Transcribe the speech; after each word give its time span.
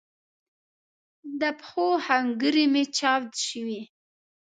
د 1.41 1.43
پښو 1.59 1.87
ښنګري 2.05 2.65
می 2.73 2.83
چاودی 2.97 3.41
شوي 3.47 3.81